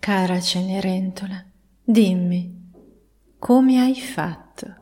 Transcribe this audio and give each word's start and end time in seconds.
Cara 0.00 0.40
Cenerentola, 0.40 1.44
dimmi, 1.84 2.72
come 3.38 3.80
hai 3.80 4.00
fatto? 4.00 4.74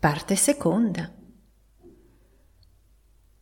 Parte 0.00 0.34
seconda. 0.34 1.08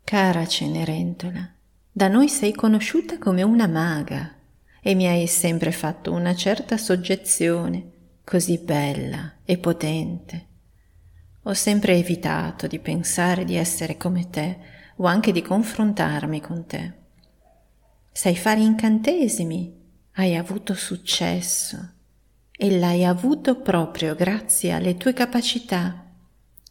Cara 0.04 0.46
Cenerentola, 0.46 1.50
da 1.90 2.08
noi 2.08 2.28
sei 2.28 2.52
conosciuta 2.52 3.16
come 3.16 3.40
una 3.42 3.66
maga 3.66 4.34
e 4.82 4.94
mi 4.94 5.06
hai 5.06 5.26
sempre 5.26 5.72
fatto 5.72 6.12
una 6.12 6.34
certa 6.34 6.76
soggezione, 6.76 7.90
così 8.22 8.58
bella 8.58 9.38
e 9.46 9.56
potente. 9.56 10.46
Ho 11.44 11.54
sempre 11.54 11.94
evitato 11.94 12.66
di 12.66 12.78
pensare 12.78 13.46
di 13.46 13.54
essere 13.56 13.96
come 13.96 14.28
te 14.28 14.76
o 15.00 15.06
anche 15.06 15.32
di 15.32 15.42
confrontarmi 15.42 16.40
con 16.40 16.66
te. 16.66 16.92
Sai 18.12 18.36
fare 18.36 18.60
incantesimi, 18.60 19.76
hai 20.14 20.36
avuto 20.36 20.74
successo 20.74 21.92
e 22.50 22.78
l'hai 22.78 23.04
avuto 23.04 23.60
proprio 23.60 24.14
grazie 24.14 24.72
alle 24.72 24.96
tue 24.96 25.12
capacità, 25.12 26.04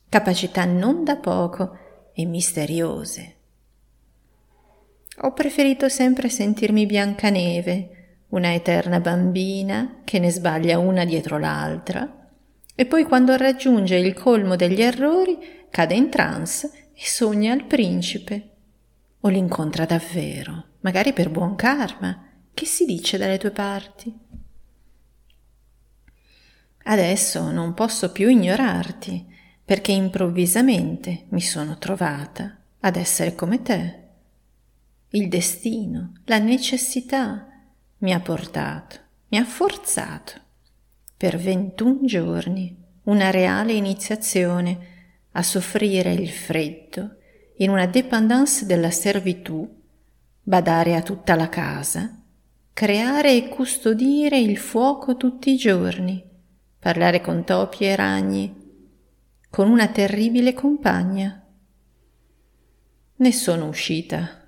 capacità 0.10 0.66
non 0.66 1.04
da 1.04 1.16
poco 1.16 1.78
e 2.14 2.26
misteriose. 2.26 3.36
Ho 5.22 5.32
preferito 5.32 5.88
sempre 5.88 6.30
sentirmi 6.30 6.86
Biancaneve, 6.86 7.92
una 8.30 8.54
eterna 8.54 9.00
bambina 9.00 10.02
che 10.04 10.20
ne 10.20 10.30
sbaglia 10.30 10.78
una 10.80 11.06
dietro 11.06 11.40
l'altra, 11.40 12.28
e 12.76 12.86
poi 12.86 13.06
quando 13.06 13.36
raggiunge 13.38 13.96
il 13.96 14.14
colmo 14.14 14.58
degli 14.58 14.82
errori 14.82 15.66
cade 15.70 15.96
in 15.96 16.10
trance 16.10 16.87
e 17.00 17.06
sogna 17.06 17.54
il 17.54 17.66
principe. 17.66 18.50
O 19.22 19.30
l'incontra 19.30 19.86
davvero, 19.86 20.78
magari 20.80 21.14
per 21.14 21.30
buon 21.30 21.56
karma. 21.56 22.26
Che 22.54 22.66
si 22.66 22.86
dice 22.86 23.18
dalle 23.18 23.38
tue 23.38 23.52
parti? 23.52 24.12
Adesso 26.84 27.52
non 27.52 27.76
posso 27.76 28.12
più 28.12 28.30
ignorarti, 28.30 29.26
perché 29.64 29.92
improvvisamente 29.92 31.26
mi 31.30 31.42
sono 31.42 31.78
trovata 31.78 32.58
ad 32.80 32.96
essere 32.96 33.36
come 33.36 33.62
te. 33.62 34.06
Il 35.10 35.28
destino, 35.28 36.14
la 36.26 36.40
necessità 36.40 37.48
mi 38.00 38.14
ha 38.14 38.20
portato, 38.20 39.00
mi 39.28 39.38
ha 39.38 39.46
forzato 39.46 40.34
per 41.16 41.38
21 41.38 42.06
giorni 42.06 42.76
una 43.04 43.30
reale 43.30 43.74
iniziazione 43.74 44.97
a 45.38 45.44
soffrire 45.44 46.14
il 46.14 46.30
freddo 46.30 47.18
in 47.58 47.70
una 47.70 47.86
dépendance 47.86 48.66
della 48.66 48.90
servitù, 48.90 49.68
badare 50.42 50.96
a 50.96 51.04
tutta 51.04 51.36
la 51.36 51.48
casa, 51.48 52.24
creare 52.74 53.36
e 53.36 53.48
custodire 53.48 54.40
il 54.40 54.58
fuoco 54.58 55.16
tutti 55.16 55.52
i 55.52 55.58
giorni, 55.58 56.24
parlare 56.80 57.22
con 57.22 57.44
topi 57.44 57.86
e 57.86 57.96
ragni, 57.96 58.56
con 59.50 59.70
una 59.70 59.88
terribile 59.88 60.54
compagna. 60.54 61.46
Ne 63.16 63.32
sono 63.32 63.68
uscita, 63.68 64.48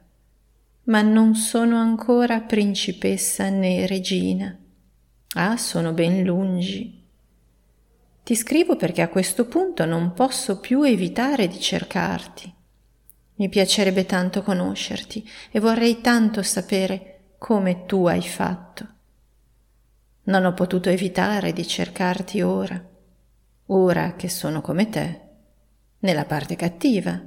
ma 0.85 1.01
non 1.03 1.35
sono 1.35 1.77
ancora 1.77 2.41
principessa 2.41 3.49
né 3.49 3.85
regina. 3.85 4.57
Ah, 5.35 5.55
sono 5.55 5.93
ben 5.93 6.23
lungi. 6.23 6.98
Ti 8.29 8.35
scrivo 8.35 8.75
perché 8.75 9.01
a 9.01 9.09
questo 9.09 9.47
punto 9.47 9.85
non 9.85 10.13
posso 10.13 10.59
più 10.59 10.83
evitare 10.83 11.47
di 11.47 11.59
cercarti. 11.59 12.53
Mi 13.37 13.49
piacerebbe 13.49 14.05
tanto 14.05 14.43
conoscerti 14.43 15.27
e 15.49 15.59
vorrei 15.59 15.99
tanto 15.99 16.43
sapere 16.43 17.31
come 17.39 17.87
tu 17.87 18.05
hai 18.05 18.21
fatto. 18.21 18.87
Non 20.25 20.45
ho 20.45 20.53
potuto 20.53 20.89
evitare 20.89 21.53
di 21.53 21.65
cercarti 21.65 22.43
ora, 22.43 22.79
ora 23.65 24.13
che 24.13 24.29
sono 24.29 24.61
come 24.61 24.89
te, 24.89 25.21
nella 26.01 26.25
parte 26.25 26.55
cattiva. 26.55 27.19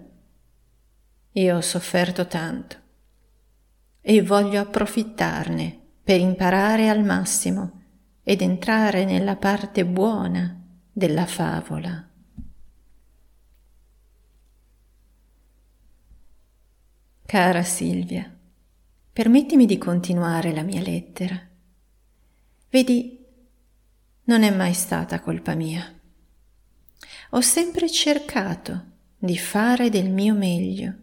Io 1.33 1.57
ho 1.57 1.63
sofferto 1.63 2.29
tanto 2.29 2.77
e 4.01 4.23
voglio 4.23 4.61
approfittarne 4.61 5.81
per 6.05 6.21
imparare 6.21 6.89
al 6.89 7.03
massimo 7.03 7.81
ed 8.23 8.41
entrare 8.41 9.05
nella 9.05 9.35
parte 9.35 9.85
buona 9.85 10.62
della 10.93 11.25
favola. 11.25 12.07
Cara 17.25 17.63
Silvia, 17.63 18.31
permettimi 19.11 19.65
di 19.65 19.79
continuare 19.79 20.53
la 20.53 20.63
mia 20.63 20.83
lettera. 20.83 21.41
Vedi, 22.69 23.25
non 24.25 24.43
è 24.43 24.55
mai 24.55 24.75
stata 24.75 25.21
colpa 25.21 25.55
mia. 25.55 25.83
Ho 27.31 27.41
sempre 27.41 27.91
cercato 27.91 28.85
di 29.17 29.39
fare 29.39 29.89
del 29.89 30.11
mio 30.11 30.35
meglio. 30.35 30.95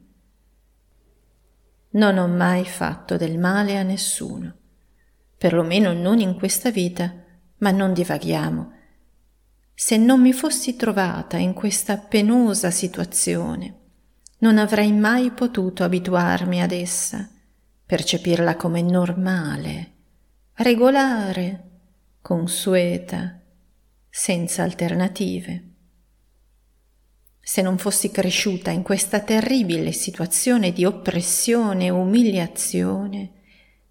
Non 1.91 2.19
ho 2.19 2.27
mai 2.27 2.63
fatto 2.63 3.17
del 3.17 3.39
male 3.39 3.79
a 3.79 3.81
nessuno, 3.81 4.56
perlomeno 5.35 5.94
non 5.94 6.19
in 6.19 6.35
questa 6.35 6.69
vita, 6.69 7.11
ma 7.57 7.71
non 7.71 7.94
divaghiamo 7.94 8.77
se 9.81 9.95
non 9.95 10.19
mi 10.19 10.34
fossi 10.34 10.75
trovata 10.75 11.38
in 11.38 11.53
questa 11.53 11.97
penosa 11.97 12.69
situazione, 12.69 13.75
non 14.40 14.57
avrei 14.57 14.91
mai 14.91 15.31
potuto 15.31 15.85
abituarmi 15.85 16.62
ad 16.62 16.73
essa, 16.73 17.29
percepirla 17.85 18.57
come 18.57 18.81
normale, 18.81 19.94
regolare, 20.56 21.63
consueta, 22.19 23.39
senza 24.09 24.63
alternative. 24.63 25.69
Se 27.39 27.62
non 27.62 27.78
fossi 27.78 28.12
cresciuta 28.12 28.72
in 28.72 28.84
questa 28.84 29.22
terribile 29.22 29.94
situazione 29.94 30.73
di 30.73 30.84
oppressione 30.84 31.85
e 31.85 31.89
umiliazione, 31.89 33.31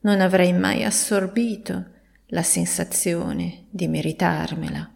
non 0.01 0.21
avrei 0.21 0.53
mai 0.53 0.85
assorbito 0.85 1.87
la 2.27 2.43
sensazione 2.43 3.69
di 3.71 3.89
meritarmela 3.89 4.93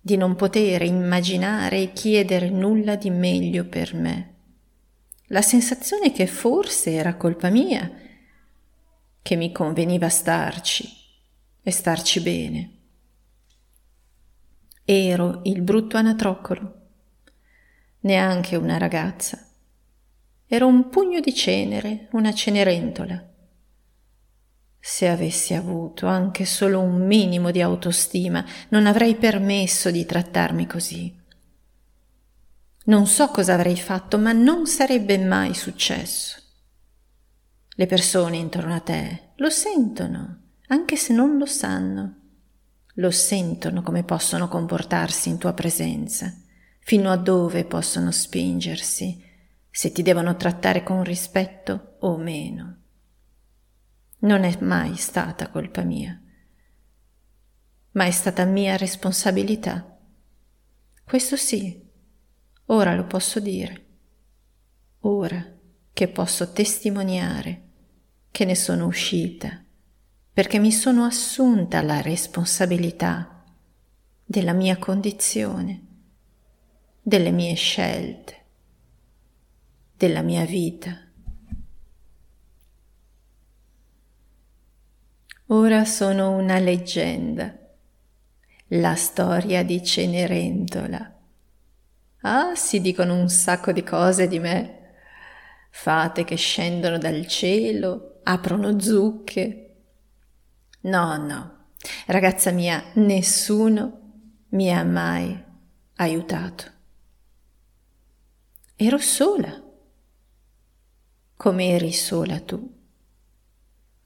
di 0.00 0.16
non 0.16 0.34
poter 0.34 0.82
immaginare 0.82 1.82
e 1.82 1.92
chiedere 1.92 2.48
nulla 2.48 2.96
di 2.96 3.10
meglio 3.10 3.66
per 3.66 3.94
me. 3.94 4.34
La 5.26 5.42
sensazione 5.42 6.10
che 6.10 6.26
forse 6.26 6.92
era 6.92 7.16
colpa 7.16 7.50
mia, 7.50 7.90
che 9.22 9.36
mi 9.36 9.52
conveniva 9.52 10.08
starci 10.08 10.88
e 11.62 11.70
starci 11.70 12.20
bene. 12.20 12.70
Ero 14.84 15.42
il 15.44 15.60
brutto 15.60 15.96
anatroccolo, 15.96 16.80
neanche 18.00 18.56
una 18.56 18.78
ragazza. 18.78 19.46
Ero 20.46 20.66
un 20.66 20.88
pugno 20.88 21.20
di 21.20 21.32
cenere, 21.32 22.08
una 22.12 22.34
cenerentola 22.34 23.29
se 24.80 25.08
avessi 25.08 25.52
avuto 25.52 26.06
anche 26.06 26.46
solo 26.46 26.80
un 26.80 27.06
minimo 27.06 27.50
di 27.50 27.60
autostima, 27.60 28.44
non 28.70 28.86
avrei 28.86 29.14
permesso 29.14 29.90
di 29.90 30.06
trattarmi 30.06 30.66
così. 30.66 31.14
Non 32.84 33.06
so 33.06 33.28
cosa 33.28 33.54
avrei 33.54 33.76
fatto, 33.76 34.18
ma 34.18 34.32
non 34.32 34.66
sarebbe 34.66 35.18
mai 35.18 35.54
successo. 35.54 36.40
Le 37.68 37.86
persone 37.86 38.38
intorno 38.38 38.74
a 38.74 38.80
te 38.80 39.32
lo 39.36 39.50
sentono, 39.50 40.38
anche 40.68 40.96
se 40.96 41.12
non 41.12 41.36
lo 41.36 41.46
sanno. 41.46 42.16
Lo 42.94 43.10
sentono 43.10 43.82
come 43.82 44.02
possono 44.02 44.48
comportarsi 44.48 45.28
in 45.28 45.38
tua 45.38 45.52
presenza, 45.52 46.34
fino 46.80 47.10
a 47.10 47.16
dove 47.16 47.64
possono 47.64 48.10
spingersi, 48.10 49.22
se 49.70 49.92
ti 49.92 50.02
devono 50.02 50.36
trattare 50.36 50.82
con 50.82 51.04
rispetto 51.04 51.96
o 52.00 52.16
meno. 52.16 52.79
Non 54.22 54.44
è 54.44 54.56
mai 54.60 54.96
stata 54.96 55.48
colpa 55.48 55.82
mia, 55.82 56.20
ma 57.92 58.04
è 58.04 58.10
stata 58.10 58.44
mia 58.44 58.76
responsabilità. 58.76 59.98
Questo 61.04 61.36
sì, 61.36 61.82
ora 62.66 62.94
lo 62.94 63.06
posso 63.06 63.40
dire, 63.40 63.86
ora 65.00 65.42
che 65.92 66.08
posso 66.08 66.52
testimoniare 66.52 67.68
che 68.30 68.44
ne 68.44 68.54
sono 68.54 68.86
uscita, 68.86 69.64
perché 70.32 70.58
mi 70.58 70.70
sono 70.70 71.04
assunta 71.04 71.80
la 71.80 72.02
responsabilità 72.02 73.42
della 74.22 74.52
mia 74.52 74.76
condizione, 74.76 75.86
delle 77.00 77.30
mie 77.30 77.54
scelte, 77.54 78.44
della 79.96 80.20
mia 80.22 80.44
vita. 80.44 81.09
Ora 85.52 85.84
sono 85.84 86.30
una 86.30 86.60
leggenda. 86.60 87.52
La 88.68 88.94
storia 88.94 89.64
di 89.64 89.82
Cenerentola. 89.82 91.12
Ah, 92.20 92.54
si 92.54 92.80
dicono 92.80 93.18
un 93.18 93.28
sacco 93.28 93.72
di 93.72 93.82
cose 93.82 94.28
di 94.28 94.38
me. 94.38 94.76
fate 95.70 96.22
che 96.22 96.36
scendono 96.36 96.98
dal 96.98 97.26
cielo, 97.26 98.20
aprono 98.22 98.78
zucche. 98.78 99.74
No, 100.82 101.16
no, 101.16 101.66
ragazza 102.06 102.52
mia, 102.52 102.84
nessuno 102.94 104.00
mi 104.50 104.72
ha 104.72 104.84
mai 104.84 105.36
aiutato. 105.96 106.64
Ero 108.76 108.98
sola. 108.98 109.60
Come 111.36 111.68
eri 111.70 111.92
sola 111.92 112.38
tu? 112.38 112.79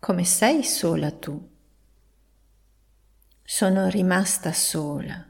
Come 0.05 0.25
sei 0.25 0.62
sola 0.65 1.12
tu? 1.12 1.51
Sono 3.43 3.89
rimasta 3.89 4.53
sola, 4.53 5.27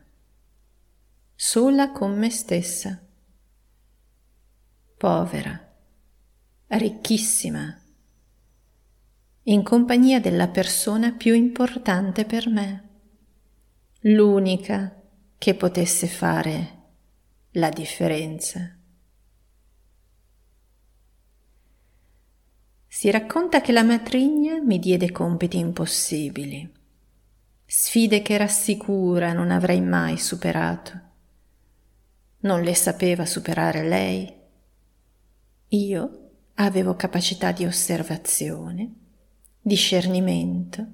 sola 1.32 1.92
con 1.92 2.18
me 2.18 2.28
stessa, 2.28 3.00
povera, 4.96 5.74
ricchissima, 6.66 7.82
in 9.42 9.62
compagnia 9.62 10.18
della 10.18 10.48
persona 10.48 11.12
più 11.12 11.34
importante 11.34 12.24
per 12.24 12.48
me, 12.48 12.88
l'unica 14.00 15.00
che 15.38 15.54
potesse 15.54 16.08
fare 16.08 16.78
la 17.52 17.68
differenza. 17.68 18.76
Si 23.04 23.10
racconta 23.10 23.60
che 23.60 23.70
la 23.70 23.82
matrigna 23.82 24.62
mi 24.62 24.78
diede 24.78 25.12
compiti 25.12 25.58
impossibili, 25.58 26.66
sfide 27.66 28.22
che 28.22 28.32
era 28.32 28.46
sicura 28.46 29.34
non 29.34 29.50
avrei 29.50 29.82
mai 29.82 30.16
superato. 30.16 31.00
Non 32.38 32.62
le 32.62 32.74
sapeva 32.74 33.26
superare 33.26 33.86
lei. 33.86 34.34
Io 35.68 36.30
avevo 36.54 36.96
capacità 36.96 37.52
di 37.52 37.66
osservazione, 37.66 38.94
discernimento. 39.60 40.86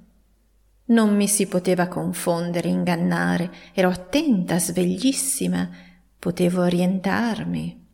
Non 0.86 1.14
mi 1.14 1.28
si 1.28 1.46
poteva 1.46 1.86
confondere, 1.86 2.68
ingannare, 2.68 3.52
ero 3.72 3.88
attenta, 3.88 4.58
sveglissima, 4.58 5.70
potevo 6.18 6.62
orientarmi. 6.62 7.86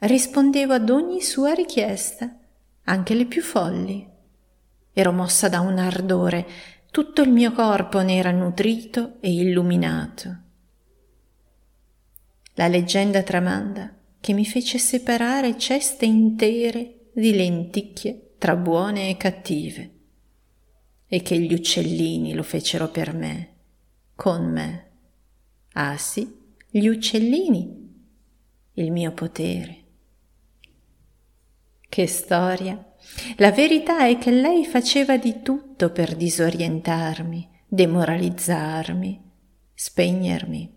Rispondevo 0.00 0.72
ad 0.72 0.90
ogni 0.90 1.20
sua 1.20 1.52
richiesta 1.52 2.38
anche 2.84 3.14
le 3.14 3.26
più 3.26 3.42
folli. 3.42 4.08
Ero 4.92 5.12
mossa 5.12 5.48
da 5.48 5.60
un 5.60 5.78
ardore, 5.78 6.46
tutto 6.90 7.22
il 7.22 7.30
mio 7.30 7.52
corpo 7.52 8.00
ne 8.02 8.16
era 8.16 8.30
nutrito 8.30 9.16
e 9.20 9.32
illuminato. 9.32 10.36
La 12.54 12.68
leggenda 12.68 13.22
tramanda 13.22 13.94
che 14.20 14.34
mi 14.34 14.44
fece 14.44 14.78
separare 14.78 15.56
ceste 15.56 16.04
intere 16.04 17.10
di 17.14 17.34
lenticchie 17.34 18.34
tra 18.38 18.56
buone 18.56 19.08
e 19.08 19.16
cattive 19.16 19.90
e 21.06 21.22
che 21.22 21.38
gli 21.38 21.52
uccellini 21.52 22.34
lo 22.34 22.42
fecero 22.42 22.88
per 22.88 23.14
me, 23.14 23.54
con 24.14 24.50
me. 24.50 24.90
Ah 25.72 25.96
sì, 25.96 26.40
gli 26.70 26.86
uccellini, 26.86 27.90
il 28.74 28.90
mio 28.90 29.12
potere. 29.12 29.81
Che 31.92 32.06
storia! 32.06 32.82
La 33.36 33.52
verità 33.52 34.06
è 34.06 34.16
che 34.16 34.30
lei 34.30 34.64
faceva 34.64 35.18
di 35.18 35.42
tutto 35.42 35.90
per 35.90 36.16
disorientarmi, 36.16 37.50
demoralizzarmi, 37.68 39.30
spegnermi. 39.74 40.74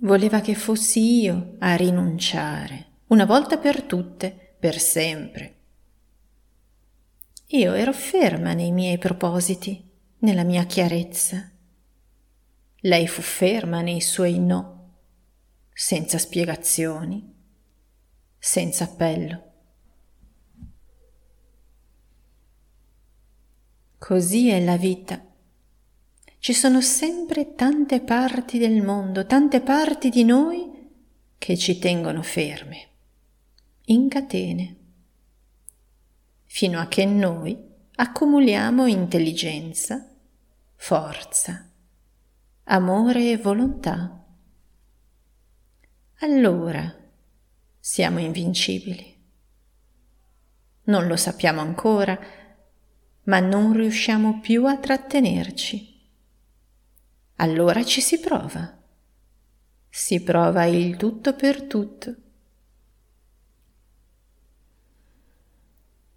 Voleva 0.00 0.42
che 0.42 0.54
fossi 0.54 1.22
io 1.22 1.54
a 1.60 1.74
rinunciare, 1.74 2.98
una 3.06 3.24
volta 3.24 3.56
per 3.56 3.84
tutte, 3.84 4.56
per 4.60 4.78
sempre. 4.78 5.60
Io 7.46 7.72
ero 7.72 7.94
ferma 7.94 8.52
nei 8.52 8.72
miei 8.72 8.98
propositi, 8.98 9.90
nella 10.18 10.44
mia 10.44 10.64
chiarezza. 10.64 11.50
Lei 12.80 13.08
fu 13.08 13.22
ferma 13.22 13.80
nei 13.80 14.02
suoi 14.02 14.38
no, 14.38 14.98
senza 15.72 16.18
spiegazioni 16.18 17.32
senza 18.44 18.84
appello. 18.84 19.52
Così 23.96 24.50
è 24.50 24.62
la 24.62 24.76
vita. 24.76 25.24
Ci 26.38 26.52
sono 26.52 26.82
sempre 26.82 27.54
tante 27.54 28.02
parti 28.02 28.58
del 28.58 28.82
mondo, 28.82 29.24
tante 29.24 29.62
parti 29.62 30.10
di 30.10 30.24
noi 30.24 30.90
che 31.38 31.56
ci 31.56 31.78
tengono 31.78 32.22
ferme, 32.22 32.88
in 33.86 34.10
catene, 34.10 34.76
fino 36.44 36.80
a 36.80 36.86
che 36.86 37.06
noi 37.06 37.58
accumuliamo 37.94 38.84
intelligenza, 38.84 40.06
forza, 40.74 41.66
amore 42.64 43.30
e 43.30 43.38
volontà. 43.38 44.22
Allora 46.18 46.98
siamo 47.86 48.18
invincibili. 48.18 49.14
Non 50.84 51.06
lo 51.06 51.16
sappiamo 51.16 51.60
ancora, 51.60 52.18
ma 53.24 53.40
non 53.40 53.74
riusciamo 53.74 54.40
più 54.40 54.64
a 54.64 54.78
trattenerci. 54.78 56.00
Allora 57.36 57.84
ci 57.84 58.00
si 58.00 58.20
prova. 58.20 58.82
Si 59.90 60.22
prova 60.22 60.64
il 60.64 60.96
tutto 60.96 61.34
per 61.34 61.64
tutto. 61.64 62.14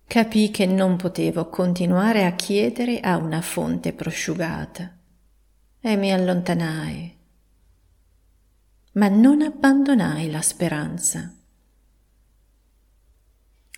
Capì 0.06 0.50
che 0.52 0.66
non 0.66 0.96
potevo 0.96 1.50
continuare 1.50 2.24
a 2.24 2.31
chiedere 2.31 3.02
a 3.02 3.18
una 3.18 3.42
fonte 3.42 3.92
prosciugata 3.92 4.98
e 5.81 5.98
mi 5.98 6.13
allontanai. 6.13 7.18
Ma 8.94 9.10
non 9.10 9.42
abbandonai 9.42 10.31
la 10.31 10.42
speranza. 10.42 11.37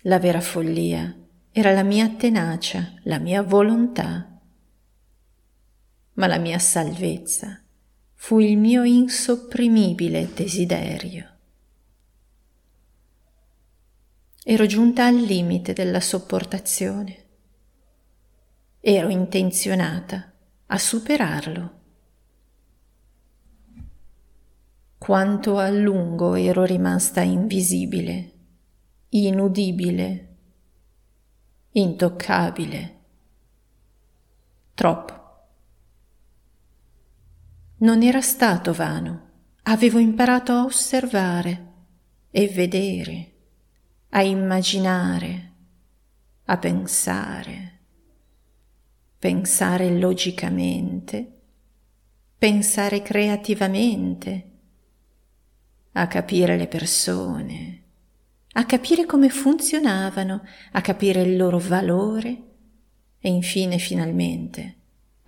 La 0.04 0.18
vera 0.18 0.40
follia 0.40 1.14
era 1.52 1.72
la 1.72 1.82
mia 1.82 2.08
tenacia, 2.08 2.94
la 3.02 3.18
mia 3.18 3.42
volontà. 3.42 4.40
Ma 6.14 6.26
la 6.26 6.38
mia 6.38 6.58
salvezza 6.58 7.62
fu 8.14 8.38
il 8.38 8.56
mio 8.56 8.82
insopprimibile 8.84 10.32
desiderio. 10.32 11.28
Ero 14.42 14.64
giunta 14.64 15.04
al 15.04 15.16
limite 15.16 15.74
della 15.74 16.00
sopportazione. 16.00 17.24
Ero 18.80 19.10
intenzionata 19.10 20.32
a 20.64 20.78
superarlo. 20.78 21.80
Quanto 24.96 25.58
a 25.58 25.68
lungo 25.68 26.36
ero 26.36 26.64
rimasta 26.64 27.20
invisibile 27.20 28.39
inudibile, 29.10 30.36
intoccabile. 31.72 32.98
Troppo. 34.74 35.18
Non 37.78 38.02
era 38.02 38.20
stato 38.20 38.72
vano, 38.72 39.28
avevo 39.62 39.98
imparato 39.98 40.52
a 40.52 40.64
osservare 40.64 41.68
e 42.30 42.46
vedere, 42.48 43.32
a 44.10 44.22
immaginare, 44.22 45.52
a 46.44 46.56
pensare, 46.56 47.78
pensare 49.18 49.98
logicamente, 49.98 51.40
pensare 52.38 53.02
creativamente, 53.02 54.50
a 55.92 56.06
capire 56.06 56.56
le 56.56 56.68
persone, 56.68 57.82
a 58.52 58.64
capire 58.64 59.06
come 59.06 59.28
funzionavano, 59.28 60.42
a 60.72 60.80
capire 60.80 61.22
il 61.22 61.36
loro 61.36 61.58
valore 61.58 62.42
e 63.20 63.28
infine 63.28 63.78
finalmente 63.78 64.76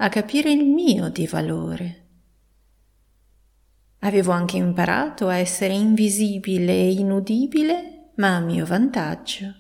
a 0.03 0.09
capire 0.09 0.51
il 0.51 0.65
mio 0.65 1.09
di 1.11 1.29
valore. 1.29 2.07
Avevo 4.01 4.33
anche 4.33 4.57
imparato 4.57 5.29
a 5.29 5.37
essere 5.37 5.75
invisibile 5.75 6.73
e 6.73 6.91
inudibile, 6.91 8.11
ma 8.17 8.35
a 8.35 8.41
mio 8.41 8.67
vantaggio. 8.67 9.55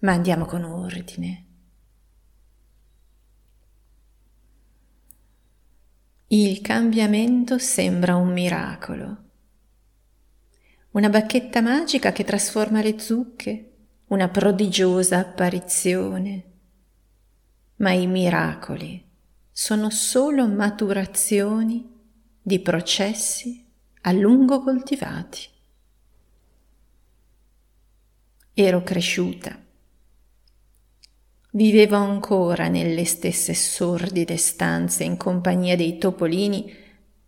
Ma 0.00 0.12
andiamo 0.12 0.46
con 0.46 0.64
ordine. 0.64 1.46
Il 6.26 6.60
cambiamento 6.60 7.56
sembra 7.58 8.16
un 8.16 8.32
miracolo 8.32 9.30
una 10.92 11.08
bacchetta 11.08 11.62
magica 11.62 12.12
che 12.12 12.22
trasforma 12.22 12.82
le 12.82 12.98
zucche, 12.98 13.70
una 14.08 14.28
prodigiosa 14.28 15.18
apparizione. 15.18 16.44
Ma 17.76 17.92
i 17.92 18.06
miracoli 18.06 19.02
sono 19.50 19.88
solo 19.88 20.46
maturazioni 20.46 21.90
di 22.42 22.60
processi 22.60 23.66
a 24.02 24.12
lungo 24.12 24.62
coltivati. 24.62 25.48
ero 28.54 28.82
cresciuta. 28.82 29.58
Vivevo 31.52 31.96
ancora 31.96 32.68
nelle 32.68 33.06
stesse 33.06 33.54
sordide 33.54 34.36
stanze 34.36 35.04
in 35.04 35.16
compagnia 35.16 35.74
dei 35.74 35.96
topolini, 35.96 36.70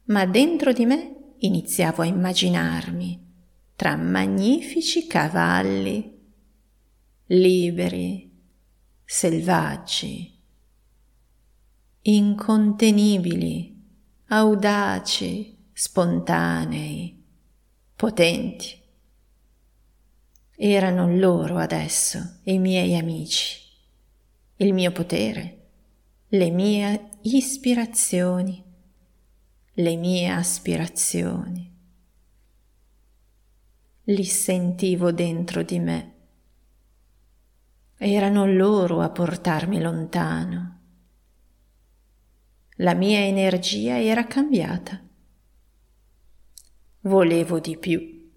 ma 0.04 0.26
dentro 0.26 0.74
di 0.74 0.84
me 0.84 1.34
iniziavo 1.38 2.02
a 2.02 2.06
immaginarmi 2.06 3.23
tra 3.76 3.96
magnifici 3.96 5.06
cavalli, 5.06 6.12
liberi, 7.26 8.30
selvaggi, 9.04 10.38
incontenibili, 12.02 13.82
audaci, 14.28 15.56
spontanei, 15.72 17.22
potenti. 17.96 18.82
Erano 20.56 21.08
loro 21.16 21.56
adesso 21.56 22.40
i 22.44 22.58
miei 22.58 22.96
amici, 22.96 23.60
il 24.56 24.72
mio 24.72 24.92
potere, 24.92 25.68
le 26.28 26.50
mie 26.50 27.08
ispirazioni, 27.22 28.62
le 29.72 29.96
mie 29.96 30.28
aspirazioni. 30.28 31.73
Li 34.08 34.24
sentivo 34.24 35.12
dentro 35.12 35.62
di 35.62 35.78
me. 35.78 36.12
Erano 37.96 38.44
loro 38.44 39.00
a 39.00 39.08
portarmi 39.08 39.80
lontano. 39.80 40.80
La 42.78 42.92
mia 42.92 43.20
energia 43.20 43.98
era 43.98 44.26
cambiata. 44.26 45.02
Volevo 47.00 47.60
di 47.60 47.78
più. 47.78 48.30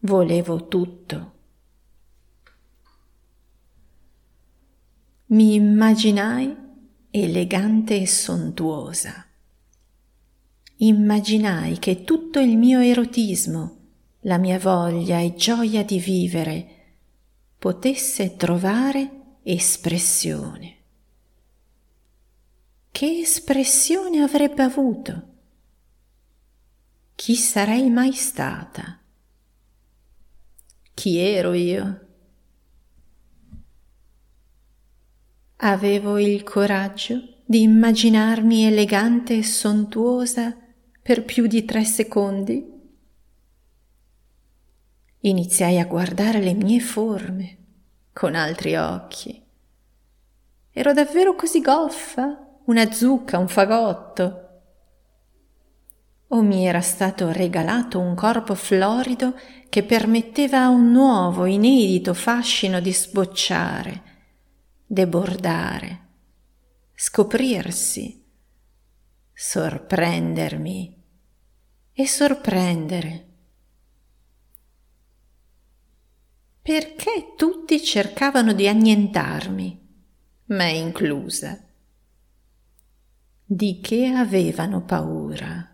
Volevo 0.00 0.68
tutto. 0.68 1.38
Mi 5.26 5.54
immaginai 5.54 6.54
elegante 7.08 7.98
e 7.98 8.06
sontuosa. 8.06 9.29
Immaginai 10.82 11.78
che 11.78 12.04
tutto 12.04 12.38
il 12.38 12.56
mio 12.56 12.80
erotismo, 12.80 13.76
la 14.20 14.38
mia 14.38 14.58
voglia 14.58 15.18
e 15.18 15.34
gioia 15.34 15.84
di 15.84 15.98
vivere 15.98 16.68
potesse 17.58 18.34
trovare 18.36 19.38
espressione. 19.42 20.76
Che 22.90 23.06
espressione 23.06 24.22
avrebbe 24.22 24.62
avuto? 24.62 25.28
Chi 27.14 27.34
sarei 27.34 27.90
mai 27.90 28.12
stata? 28.14 29.00
Chi 30.94 31.18
ero 31.18 31.52
io? 31.52 32.06
Avevo 35.56 36.18
il 36.18 36.42
coraggio 36.42 37.20
di 37.44 37.60
immaginarmi 37.60 38.64
elegante 38.64 39.36
e 39.36 39.42
sontuosa 39.42 40.68
per 41.10 41.24
più 41.24 41.48
di 41.48 41.64
tre 41.64 41.82
secondi. 41.82 42.64
Iniziai 45.22 45.80
a 45.80 45.84
guardare 45.84 46.38
le 46.40 46.54
mie 46.54 46.78
forme 46.78 47.56
con 48.12 48.36
altri 48.36 48.76
occhi. 48.76 49.44
Ero 50.70 50.92
davvero 50.92 51.34
così 51.34 51.60
goffa? 51.60 52.60
una 52.66 52.92
zucca, 52.92 53.38
un 53.38 53.48
fagotto. 53.48 54.50
O 56.28 56.42
mi 56.42 56.64
era 56.64 56.80
stato 56.80 57.32
regalato 57.32 57.98
un 57.98 58.14
corpo 58.14 58.54
florido 58.54 59.34
che 59.68 59.82
permetteva 59.82 60.62
a 60.62 60.68
un 60.68 60.92
nuovo, 60.92 61.44
inedito 61.44 62.14
fascino 62.14 62.78
di 62.78 62.92
sbocciare, 62.92 64.02
debordare, 64.86 66.06
scoprirsi, 66.94 68.24
sorprendermi 69.32 70.98
e 71.92 72.06
sorprendere. 72.06 73.26
Perché 76.62 77.34
tutti 77.36 77.82
cercavano 77.82 78.52
di 78.52 78.68
annientarmi, 78.68 79.88
me 80.46 80.72
inclusa? 80.72 81.58
Di 83.44 83.80
che 83.80 84.06
avevano 84.06 84.84
paura? 84.84 85.68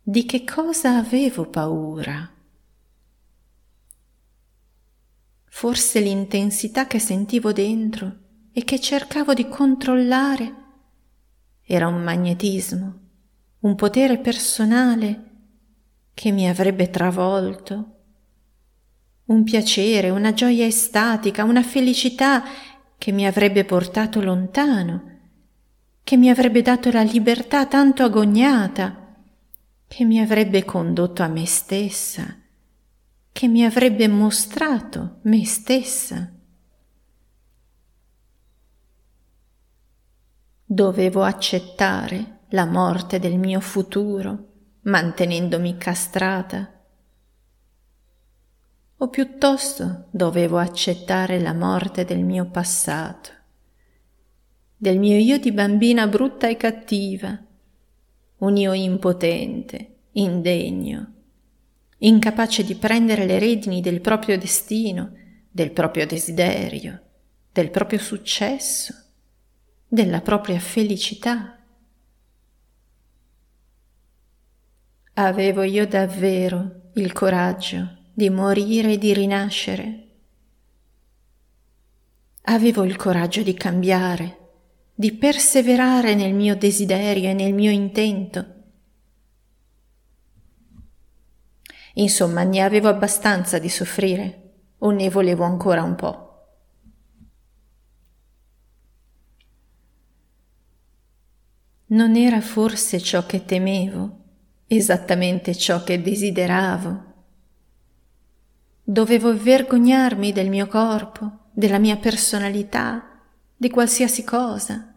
Di 0.00 0.24
che 0.24 0.44
cosa 0.44 0.96
avevo 0.96 1.50
paura? 1.50 2.34
Forse 5.44 6.00
l'intensità 6.00 6.86
che 6.86 6.98
sentivo 6.98 7.52
dentro 7.52 8.16
e 8.52 8.64
che 8.64 8.80
cercavo 8.80 9.34
di 9.34 9.48
controllare 9.48 10.54
era 11.62 11.88
un 11.88 12.02
magnetismo, 12.02 13.01
un 13.62 13.74
potere 13.74 14.18
personale 14.18 15.30
che 16.14 16.30
mi 16.30 16.48
avrebbe 16.48 16.90
travolto, 16.90 17.96
un 19.24 19.42
piacere, 19.42 20.10
una 20.10 20.32
gioia 20.32 20.66
estatica, 20.66 21.42
una 21.42 21.62
felicità 21.62 22.44
che 22.96 23.10
mi 23.10 23.26
avrebbe 23.26 23.64
portato 23.64 24.20
lontano 24.20 25.10
che 26.04 26.16
mi 26.16 26.28
avrebbe 26.30 26.62
dato 26.62 26.90
la 26.90 27.02
libertà 27.02 27.66
tanto 27.66 28.02
agognata, 28.02 29.16
che 29.86 30.04
mi 30.04 30.20
avrebbe 30.20 30.64
condotto 30.64 31.22
a 31.22 31.28
me 31.28 31.46
stessa, 31.46 32.36
che 33.30 33.48
mi 33.48 33.64
avrebbe 33.64 34.08
mostrato 34.08 35.18
me 35.22 35.44
stessa. 35.44 36.30
Dovevo 40.64 41.22
accettare 41.22 42.31
la 42.52 42.64
morte 42.64 43.18
del 43.18 43.36
mio 43.36 43.60
futuro, 43.60 44.46
mantenendomi 44.84 45.76
castrata. 45.76 46.80
O 48.96 49.08
piuttosto 49.08 50.06
dovevo 50.10 50.56
accettare 50.56 51.38
la 51.38 51.52
morte 51.52 52.06
del 52.06 52.24
mio 52.24 52.46
passato 52.46 53.40
del 54.82 54.98
mio 54.98 55.16
io 55.16 55.38
di 55.38 55.52
bambina 55.52 56.08
brutta 56.08 56.48
e 56.48 56.56
cattiva, 56.56 57.40
un 58.38 58.56
io 58.56 58.72
impotente, 58.72 59.98
indegno, 60.14 61.12
incapace 61.98 62.64
di 62.64 62.74
prendere 62.74 63.24
le 63.24 63.38
redini 63.38 63.80
del 63.80 64.00
proprio 64.00 64.36
destino, 64.36 65.12
del 65.48 65.70
proprio 65.70 66.04
desiderio, 66.04 67.00
del 67.52 67.70
proprio 67.70 68.00
successo, 68.00 68.92
della 69.86 70.20
propria 70.20 70.58
felicità. 70.58 71.61
Avevo 75.14 75.62
io 75.62 75.86
davvero 75.86 76.90
il 76.94 77.12
coraggio 77.12 77.98
di 78.14 78.30
morire 78.30 78.92
e 78.92 78.98
di 78.98 79.12
rinascere? 79.12 80.06
Avevo 82.44 82.82
il 82.84 82.96
coraggio 82.96 83.42
di 83.42 83.52
cambiare 83.52 84.38
di 84.94 85.12
perseverare 85.12 86.14
nel 86.14 86.32
mio 86.32 86.56
desiderio 86.56 87.28
e 87.28 87.34
nel 87.34 87.52
mio 87.52 87.70
intento. 87.70 88.46
Insomma, 91.94 92.42
ne 92.44 92.60
avevo 92.60 92.88
abbastanza 92.88 93.58
di 93.58 93.68
soffrire 93.68 94.52
o 94.78 94.90
ne 94.92 95.10
volevo 95.10 95.44
ancora 95.44 95.82
un 95.82 95.94
po'. 95.94 96.46
Non 101.86 102.16
era 102.16 102.40
forse 102.40 102.98
ciò 102.98 103.26
che 103.26 103.44
temevo, 103.44 104.21
esattamente 104.76 105.54
ciò 105.54 105.82
che 105.82 106.00
desideravo. 106.00 107.10
Dovevo 108.82 109.36
vergognarmi 109.36 110.32
del 110.32 110.48
mio 110.48 110.66
corpo, 110.66 111.48
della 111.52 111.78
mia 111.78 111.96
personalità, 111.96 113.20
di 113.56 113.70
qualsiasi 113.70 114.24
cosa, 114.24 114.94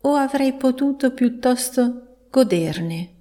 o 0.00 0.14
avrei 0.14 0.54
potuto 0.54 1.12
piuttosto 1.12 2.26
goderne. 2.30 3.12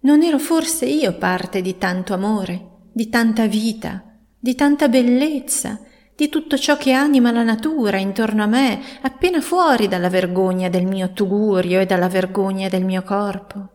Non 0.00 0.22
ero 0.22 0.38
forse 0.38 0.86
io 0.86 1.16
parte 1.18 1.60
di 1.60 1.76
tanto 1.78 2.14
amore, 2.14 2.70
di 2.92 3.08
tanta 3.08 3.46
vita, 3.46 4.02
di 4.38 4.54
tanta 4.54 4.88
bellezza, 4.88 5.80
di 6.16 6.28
tutto 6.28 6.58
ciò 6.58 6.76
che 6.76 6.92
anima 6.92 7.30
la 7.30 7.42
natura 7.42 7.98
intorno 7.98 8.42
a 8.42 8.46
me, 8.46 8.82
appena 9.02 9.40
fuori 9.40 9.86
dalla 9.86 10.08
vergogna 10.08 10.68
del 10.68 10.86
mio 10.86 11.12
tugurio 11.12 11.78
e 11.78 11.86
dalla 11.86 12.08
vergogna 12.08 12.68
del 12.68 12.84
mio 12.84 13.02
corpo. 13.02 13.68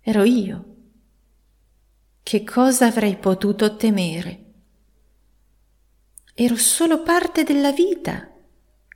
Ero 0.00 0.22
io. 0.22 0.64
Che 2.22 2.44
cosa 2.44 2.86
avrei 2.86 3.16
potuto 3.16 3.76
temere? 3.76 4.42
ero 6.40 6.54
solo 6.54 7.02
parte 7.02 7.42
della 7.42 7.72
vita, 7.72 8.30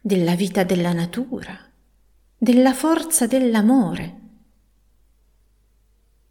della 0.01 0.37
vita 0.37 0.63
della 0.63 0.93
natura, 0.93 1.59
della 2.39 2.73
forza 2.73 3.27
dell'amore. 3.27 4.21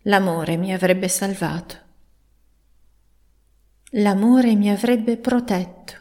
l'amore 0.03 0.55
mi 0.55 0.73
avrebbe 0.73 1.09
salvato. 1.09 1.90
L'amore 3.95 4.55
mi 4.55 4.69
avrebbe 4.69 5.17
protetto. 5.17 5.93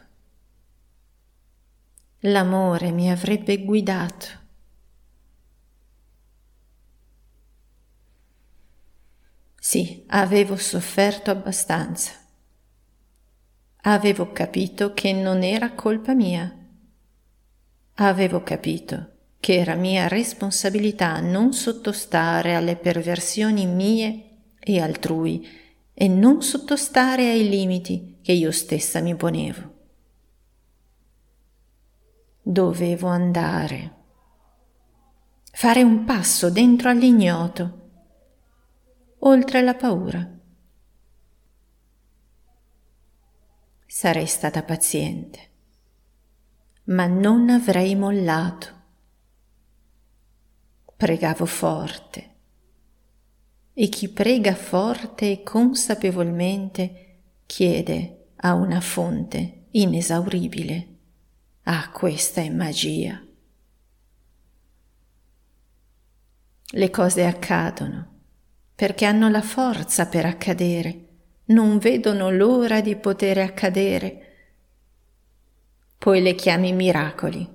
L'amore 2.19 2.91
mi 2.91 3.11
avrebbe 3.11 3.65
guidato. 3.65 4.27
Sì, 9.59 10.05
avevo 10.07 10.55
sofferto 10.55 11.31
abbastanza. 11.31 12.13
Avevo 13.81 14.31
capito 14.31 14.93
che 14.93 15.11
non 15.11 15.43
era 15.43 15.73
colpa 15.73 16.13
mia. 16.13 16.49
Avevo 17.95 18.41
capito 18.41 19.15
che 19.41 19.55
era 19.55 19.75
mia 19.75 20.07
responsabilità 20.07 21.19
non 21.19 21.51
sottostare 21.51 22.55
alle 22.55 22.77
perversioni 22.77 23.65
mie 23.65 24.29
e 24.61 24.79
altrui 24.79 25.59
e 26.01 26.07
non 26.07 26.41
sottostare 26.41 27.29
ai 27.29 27.47
limiti 27.47 28.17
che 28.23 28.31
io 28.31 28.51
stessa 28.51 29.01
mi 29.01 29.15
ponevo. 29.15 29.73
Dovevo 32.41 33.07
andare, 33.07 33.95
fare 35.51 35.83
un 35.83 36.03
passo 36.03 36.49
dentro 36.49 36.89
all'ignoto, 36.89 37.89
oltre 39.19 39.61
la 39.61 39.75
paura. 39.75 40.27
Sarei 43.85 44.25
stata 44.25 44.63
paziente, 44.63 45.49
ma 46.85 47.05
non 47.05 47.47
avrei 47.51 47.95
mollato 47.95 48.79
pregavo 50.97 51.45
forte. 51.45 52.30
E 53.81 53.89
chi 53.89 54.09
prega 54.09 54.53
forte 54.53 55.31
e 55.31 55.41
consapevolmente 55.41 57.21
chiede 57.47 58.33
a 58.35 58.53
una 58.53 58.79
fonte 58.79 59.63
inesauribile. 59.71 60.87
Ah, 61.63 61.89
questa 61.89 62.41
è 62.41 62.49
magia. 62.49 63.19
Le 66.73 66.89
cose 66.91 67.25
accadono 67.25 68.19
perché 68.75 69.05
hanno 69.05 69.29
la 69.29 69.41
forza 69.41 70.05
per 70.05 70.27
accadere, 70.27 71.07
non 71.45 71.79
vedono 71.79 72.29
l'ora 72.29 72.81
di 72.81 72.95
poter 72.95 73.39
accadere. 73.39 74.35
Poi 75.97 76.21
le 76.21 76.35
chiami 76.35 76.71
miracoli 76.71 77.49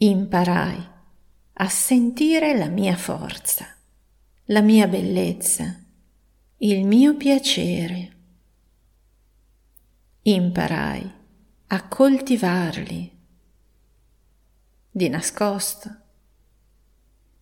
imparai 0.00 0.87
a 1.60 1.68
sentire 1.68 2.56
la 2.56 2.68
mia 2.68 2.96
forza, 2.96 3.66
la 4.44 4.60
mia 4.60 4.86
bellezza, 4.86 5.76
il 6.58 6.86
mio 6.86 7.16
piacere. 7.16 8.16
Imparai 10.22 11.12
a 11.66 11.88
coltivarli 11.88 13.18
di 14.88 15.08
nascosto 15.08 15.96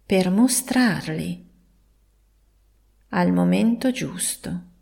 per 0.06 0.30
mostrarli 0.30 1.50
al 3.10 3.32
momento 3.32 3.90
giusto. 3.90 4.75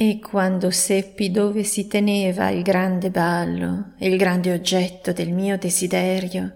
E 0.00 0.20
quando 0.20 0.70
seppi 0.70 1.28
dove 1.32 1.64
si 1.64 1.88
teneva 1.88 2.50
il 2.50 2.62
grande 2.62 3.10
ballo 3.10 3.94
e 3.98 4.06
il 4.06 4.16
grande 4.16 4.52
oggetto 4.52 5.12
del 5.12 5.32
mio 5.32 5.58
desiderio, 5.58 6.54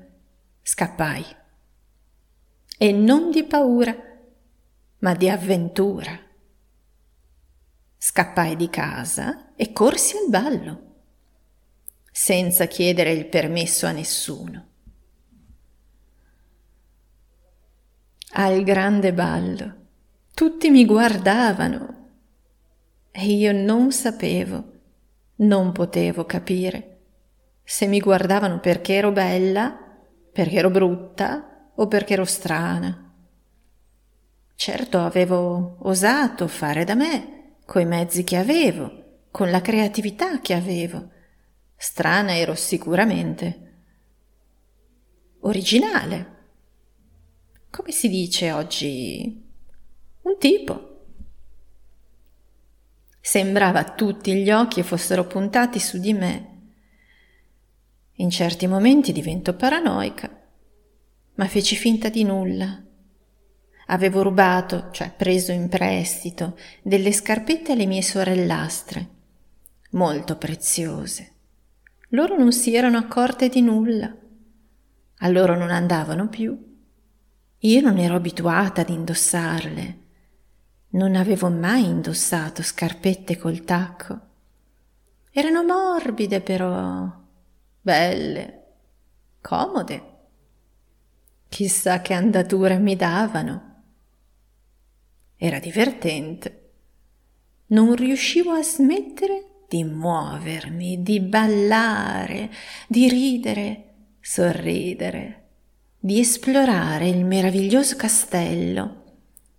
scappai. 0.62 1.24
E 2.78 2.92
non 2.92 3.32
di 3.32 3.42
paura, 3.42 3.96
ma 4.98 5.14
di 5.16 5.28
avventura. 5.28 6.16
Scappai 7.98 8.54
di 8.54 8.70
casa 8.70 9.54
e 9.56 9.72
corsi 9.72 10.16
al 10.18 10.28
ballo, 10.28 10.94
senza 12.12 12.66
chiedere 12.66 13.10
il 13.10 13.26
permesso 13.26 13.86
a 13.86 13.90
nessuno. 13.90 14.68
Al 18.34 18.62
grande 18.62 19.12
ballo 19.12 19.86
tutti 20.32 20.70
mi 20.70 20.86
guardavano 20.86 21.91
e 23.12 23.26
io 23.26 23.52
non 23.52 23.92
sapevo, 23.92 24.64
non 25.36 25.70
potevo 25.72 26.24
capire 26.24 26.92
se 27.64 27.86
mi 27.86 28.00
guardavano 28.00 28.60
perché 28.60 28.94
ero 28.94 29.12
bella, 29.12 29.78
perché 30.32 30.56
ero 30.56 30.70
brutta 30.70 31.70
o 31.74 31.86
perché 31.86 32.14
ero 32.14 32.24
strana. 32.24 33.14
Certo 34.54 34.98
avevo 34.98 35.78
osato 35.80 36.46
fare 36.48 36.84
da 36.84 36.94
me, 36.94 37.56
coi 37.64 37.84
mezzi 37.84 38.24
che 38.24 38.36
avevo, 38.36 39.20
con 39.30 39.50
la 39.50 39.60
creatività 39.60 40.40
che 40.40 40.54
avevo. 40.54 41.10
Strana 41.76 42.36
ero 42.36 42.54
sicuramente. 42.54 43.70
Originale. 45.40 46.30
Come 47.70 47.90
si 47.90 48.08
dice 48.08 48.52
oggi? 48.52 49.50
Un 50.22 50.38
tipo. 50.38 50.91
Sembrava 53.24 53.84
tutti 53.84 54.34
gli 54.34 54.50
occhi 54.50 54.82
fossero 54.82 55.28
puntati 55.28 55.78
su 55.78 56.00
di 56.00 56.12
me. 56.12 56.48
In 58.16 58.30
certi 58.30 58.66
momenti 58.66 59.12
divento 59.12 59.54
paranoica, 59.54 60.28
ma 61.34 61.46
feci 61.46 61.76
finta 61.76 62.08
di 62.08 62.24
nulla. 62.24 62.82
Avevo 63.86 64.22
rubato, 64.22 64.88
cioè 64.90 65.12
preso 65.16 65.52
in 65.52 65.68
prestito, 65.68 66.58
delle 66.82 67.12
scarpette 67.12 67.72
alle 67.72 67.86
mie 67.86 68.02
sorellastre, 68.02 69.08
molto 69.92 70.36
preziose. 70.36 71.30
Loro 72.08 72.36
non 72.36 72.52
si 72.52 72.74
erano 72.74 72.98
accorte 72.98 73.48
di 73.48 73.60
nulla. 73.60 74.12
A 75.18 75.28
loro 75.28 75.56
non 75.56 75.70
andavano 75.70 76.28
più. 76.28 76.58
Io 77.58 77.80
non 77.80 77.98
ero 77.98 78.16
abituata 78.16 78.80
ad 78.80 78.88
indossarle 78.88 80.00
non 80.92 81.14
avevo 81.14 81.48
mai 81.48 81.84
indossato 81.84 82.62
scarpette 82.62 83.36
col 83.38 83.64
tacco. 83.64 84.20
Erano 85.30 85.62
morbide 85.64 86.40
però, 86.40 87.10
belle, 87.80 88.62
comode. 89.40 90.10
Chissà 91.48 92.00
che 92.00 92.12
andatura 92.12 92.76
mi 92.78 92.96
davano. 92.96 93.82
Era 95.36 95.58
divertente. 95.58 96.58
Non 97.68 97.94
riuscivo 97.94 98.52
a 98.52 98.62
smettere 98.62 99.64
di 99.68 99.84
muovermi, 99.84 101.02
di 101.02 101.20
ballare, 101.20 102.50
di 102.86 103.08
ridere, 103.08 103.84
sorridere, 104.20 105.48
di 105.98 106.20
esplorare 106.20 107.08
il 107.08 107.24
meraviglioso 107.24 107.96
castello 107.96 109.01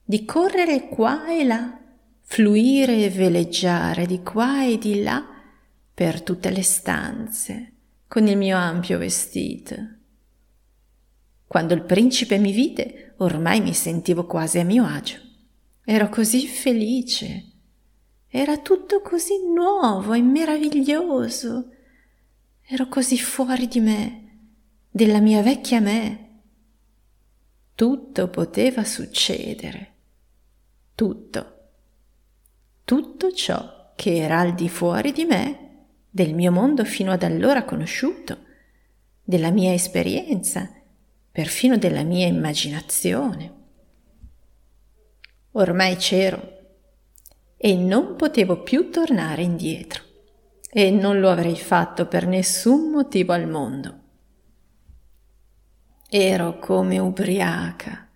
di 0.05 0.25
correre 0.25 0.89
qua 0.89 1.31
e 1.31 1.45
là, 1.45 1.79
fluire 2.19 3.05
e 3.05 3.09
veleggiare 3.09 4.05
di 4.05 4.21
qua 4.21 4.65
e 4.65 4.77
di 4.77 5.01
là 5.01 5.25
per 5.93 6.21
tutte 6.21 6.49
le 6.49 6.61
stanze 6.61 7.71
con 8.07 8.27
il 8.27 8.35
mio 8.35 8.57
ampio 8.57 8.97
vestito. 8.97 9.75
Quando 11.47 11.73
il 11.73 11.83
principe 11.83 12.37
mi 12.37 12.51
vide, 12.51 13.13
ormai 13.17 13.61
mi 13.61 13.73
sentivo 13.73 14.25
quasi 14.25 14.59
a 14.59 14.65
mio 14.65 14.85
agio. 14.85 15.19
Ero 15.85 16.09
così 16.09 16.47
felice. 16.47 17.51
Era 18.27 18.57
tutto 18.57 19.01
così 19.01 19.35
nuovo 19.53 20.13
e 20.13 20.21
meraviglioso. 20.21 21.69
Ero 22.65 22.87
così 22.87 23.17
fuori 23.17 23.67
di 23.67 23.79
me, 23.79 24.49
della 24.89 25.19
mia 25.19 25.41
vecchia 25.41 25.79
me. 25.79 26.41
Tutto 27.75 28.27
poteva 28.27 28.83
succedere 28.83 29.92
tutto, 31.03 31.55
tutto 32.85 33.33
ciò 33.33 33.91
che 33.93 34.15
era 34.15 34.39
al 34.39 34.53
di 34.53 34.69
fuori 34.69 35.11
di 35.11 35.25
me, 35.25 35.87
del 36.09 36.33
mio 36.33 36.49
mondo 36.49 36.85
fino 36.85 37.11
ad 37.11 37.23
allora 37.23 37.65
conosciuto, 37.65 38.37
della 39.21 39.51
mia 39.51 39.73
esperienza, 39.73 40.71
perfino 41.29 41.77
della 41.77 42.03
mia 42.03 42.25
immaginazione. 42.25 43.53
Ormai 45.51 45.97
c'ero 45.97 46.51
e 47.57 47.75
non 47.75 48.15
potevo 48.15 48.63
più 48.63 48.89
tornare 48.89 49.41
indietro 49.41 50.03
e 50.71 50.89
non 50.89 51.19
lo 51.19 51.29
avrei 51.29 51.57
fatto 51.57 52.07
per 52.07 52.27
nessun 52.27 52.91
motivo 52.91 53.33
al 53.33 53.49
mondo. 53.49 53.99
Ero 56.07 56.59
come 56.59 56.97
ubriaca 56.97 58.07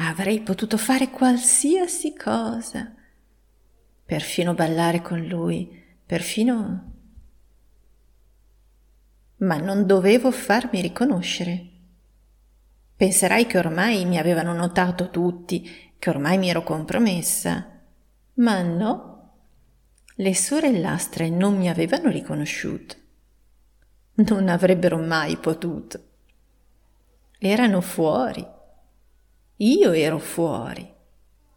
Avrei 0.00 0.40
potuto 0.40 0.76
fare 0.76 1.10
qualsiasi 1.10 2.14
cosa, 2.16 2.94
perfino 4.04 4.54
ballare 4.54 5.02
con 5.02 5.20
lui, 5.24 5.84
perfino 6.06 6.88
ma 9.38 9.56
non 9.56 9.86
dovevo 9.86 10.30
farmi 10.30 10.80
riconoscere. 10.80 11.66
Penserai 12.96 13.46
che 13.46 13.58
ormai 13.58 14.04
mi 14.04 14.18
avevano 14.18 14.52
notato 14.52 15.10
tutti, 15.10 15.92
che 15.98 16.10
ormai 16.10 16.38
mi 16.38 16.50
ero 16.50 16.62
compromessa. 16.62 17.80
Ma 18.34 18.62
no, 18.62 19.32
le 20.14 20.34
sorellastre 20.34 21.28
non 21.28 21.56
mi 21.56 21.68
avevano 21.68 22.10
riconosciuto. 22.10 22.96
Non 24.14 24.48
avrebbero 24.48 24.98
mai 24.98 25.36
potuto. 25.36 26.02
Erano 27.38 27.80
fuori. 27.80 28.44
Io 29.58 29.92
ero 29.92 30.18
fuori. 30.18 30.92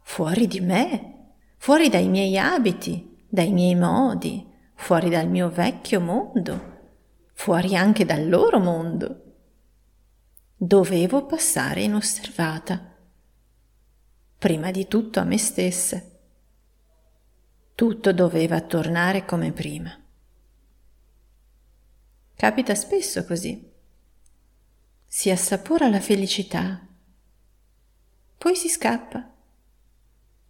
Fuori 0.02 0.46
di 0.46 0.60
me, 0.60 1.34
fuori 1.56 1.88
dai 1.88 2.08
miei 2.08 2.38
abiti, 2.38 3.24
dai 3.28 3.52
miei 3.52 3.74
modi, 3.74 4.46
fuori 4.74 5.08
dal 5.08 5.28
mio 5.28 5.48
vecchio 5.48 6.00
mondo 6.00 6.70
fuori 7.42 7.74
anche 7.74 8.04
dal 8.04 8.28
loro 8.28 8.60
mondo. 8.60 9.34
Dovevo 10.56 11.26
passare 11.26 11.82
inosservata, 11.82 12.96
prima 14.38 14.70
di 14.70 14.86
tutto 14.86 15.18
a 15.18 15.24
me 15.24 15.38
stessa. 15.38 16.00
Tutto 17.74 18.12
doveva 18.12 18.60
tornare 18.60 19.24
come 19.24 19.50
prima. 19.50 19.90
Capita 22.36 22.76
spesso 22.76 23.24
così. 23.24 23.70
Si 25.04 25.30
assapora 25.30 25.88
la 25.88 26.00
felicità, 26.00 26.86
poi 28.42 28.56
si 28.56 28.68
scappa. 28.68 29.24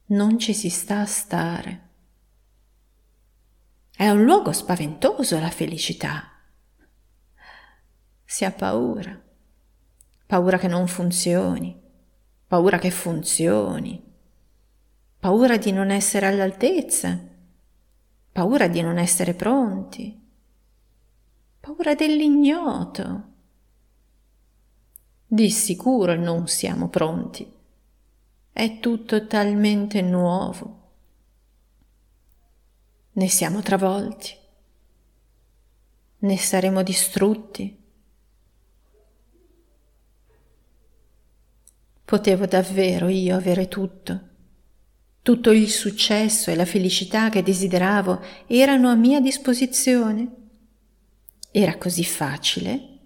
Non 0.06 0.38
ci 0.38 0.54
si 0.54 0.70
sta 0.70 1.00
a 1.00 1.04
stare. 1.04 1.90
È 3.94 4.08
un 4.08 4.24
luogo 4.24 4.50
spaventoso 4.52 5.38
la 5.38 5.50
felicità 5.50 6.26
si 8.24 8.46
ha 8.46 8.50
paura, 8.50 9.22
paura 10.24 10.56
che 10.56 10.68
non 10.68 10.86
funzioni, 10.86 11.78
paura 12.46 12.78
che 12.78 12.90
funzioni, 12.90 14.02
paura 15.20 15.58
di 15.58 15.70
non 15.70 15.90
essere 15.90 16.28
all'altezza, 16.28 17.20
paura 18.32 18.68
di 18.68 18.80
non 18.80 18.96
essere 18.96 19.34
pronti, 19.34 20.18
paura 21.60 21.94
dell'ignoto. 21.94 23.32
Di 25.26 25.50
sicuro 25.50 26.14
non 26.14 26.48
siamo 26.48 26.88
pronti. 26.88 27.60
È 28.52 28.80
tutto 28.80 29.26
talmente 29.26 30.02
nuovo. 30.02 30.90
Ne 33.12 33.28
siamo 33.28 33.62
travolti. 33.62 34.36
Ne 36.18 36.36
saremo 36.36 36.82
distrutti. 36.82 37.80
Potevo 42.04 42.44
davvero 42.44 43.08
io 43.08 43.36
avere 43.36 43.68
tutto. 43.68 44.28
Tutto 45.22 45.50
il 45.50 45.70
successo 45.70 46.50
e 46.50 46.54
la 46.54 46.66
felicità 46.66 47.30
che 47.30 47.42
desideravo 47.42 48.22
erano 48.48 48.90
a 48.90 48.94
mia 48.94 49.20
disposizione. 49.20 50.30
Era 51.50 51.78
così 51.78 52.04
facile, 52.04 52.98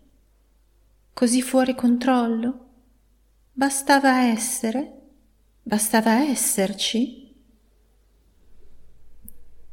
così 1.13 1.41
fuori 1.41 1.77
controllo. 1.77 2.69
Bastava 3.53 4.23
essere, 4.25 5.06
bastava 5.67 6.21
esserci. 6.21 7.35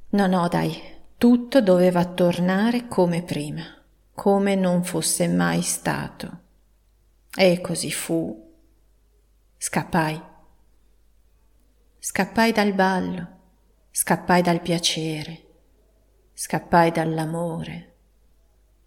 No, 0.10 0.26
no, 0.26 0.48
dai, 0.48 0.76
tutto 1.20 1.62
doveva 1.62 2.04
tornare 2.06 2.88
come 2.88 3.22
prima, 3.22 3.64
come 4.12 4.56
non 4.56 4.84
fosse 4.84 5.28
mai 5.28 5.62
stato. 5.62 6.42
E 7.36 7.62
così 7.62 7.92
fu 7.92 8.52
Scappai. 9.56 10.22
Scappai 12.00 12.52
dal 12.52 12.74
ballo, 12.74 13.28
scappai 13.92 14.42
dal 14.42 14.62
piacere, 14.62 15.46
scappai 16.34 16.92
dall'amore, 16.92 17.96